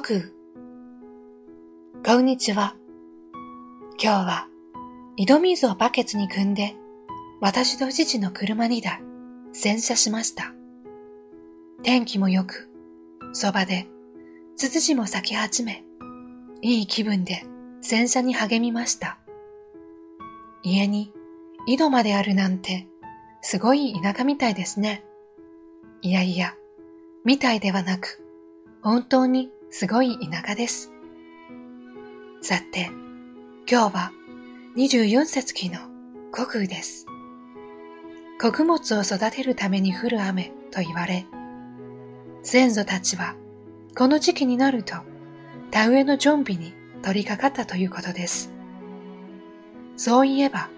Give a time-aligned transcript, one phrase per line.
[0.00, 0.32] 国雨。
[2.04, 2.74] こんにちは。
[4.02, 4.48] 今日は
[5.16, 6.74] 井戸水をバケツに汲んで、
[7.40, 8.98] 私と父の車にだ、
[9.52, 10.52] 洗車しました。
[11.84, 12.68] 天気も良く、
[13.32, 13.86] そばで、
[14.56, 15.84] ツツジも咲き始め、
[16.60, 17.44] いい気分で
[17.80, 19.18] 洗車に励みました。
[20.64, 21.12] 家に
[21.68, 22.88] 井戸まであるなんて、
[23.42, 25.04] すごい田舎みたいですね。
[26.02, 26.56] いやいや、
[27.24, 28.20] みたいではなく、
[28.82, 30.92] 本当にすごい田舎です。
[32.40, 32.92] さて、
[33.68, 34.12] 今日は
[34.76, 35.80] 24節気の
[36.30, 37.06] 国雨です。
[38.40, 41.26] 穀物を育てるために降る雨と言われ、
[42.44, 43.34] 先祖たちは
[43.98, 44.94] この時期になると
[45.72, 46.72] 田植えの準備に
[47.02, 48.52] 取り掛かったということです。
[49.96, 50.68] そういえば、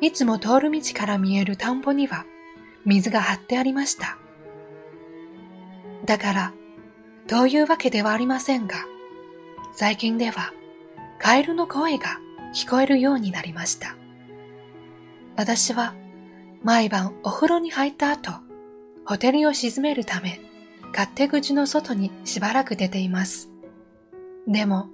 [0.00, 2.24] いつも通る道から見える田んぼには
[2.86, 4.16] 水が張ってありました。
[6.06, 6.54] だから、
[7.28, 8.86] というわけではありませんが、
[9.72, 10.52] 最近では
[11.18, 12.18] カエルの声が
[12.54, 13.96] 聞こえるようになりました。
[15.36, 15.94] 私は
[16.62, 18.32] 毎晩お風呂に入った後、
[19.04, 20.40] ホテルを沈めるため、
[20.92, 23.48] 勝手口の外にしばらく出ています。
[24.46, 24.88] でも、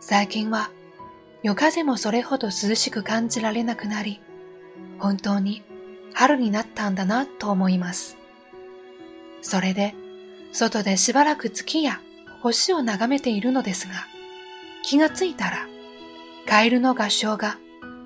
[0.00, 0.70] 最近は
[1.42, 4.20] 夜風もそれほど涼しく感じられなくなり、
[4.98, 5.62] 本当に
[6.12, 8.16] 春になったんだなと思います。
[9.40, 9.94] それで、
[10.52, 12.00] 外でしばらく月や
[12.40, 13.94] 星を眺めているのですが、
[14.82, 15.66] 気がついたら、
[16.46, 17.58] カエルの合唱が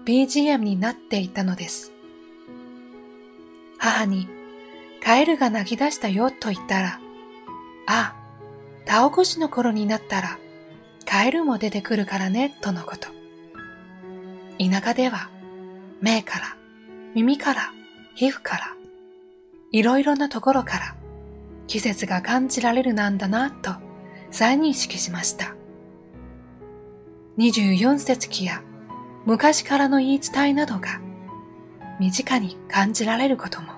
[0.04, 1.92] BGM になっていたのです。
[3.78, 4.28] 母に、
[5.02, 7.00] カエルが泣き出したよと言ったら、
[7.86, 8.22] ああ、
[8.84, 10.38] 田起こしの頃になったら、
[11.04, 13.08] カエルも出てくるからね、とのこと。
[14.58, 15.30] 田舎では、
[16.00, 16.56] 目から、
[17.14, 17.72] 耳から、
[18.14, 18.76] 皮膚から、
[19.72, 20.94] いろいろなところから、
[21.72, 23.72] 季節が感じられるなんだなと
[24.30, 25.56] 再認識しました。
[27.38, 28.62] 24節気や
[29.24, 31.00] 昔からの言い伝えなどが
[31.98, 33.71] 身近に感じられることも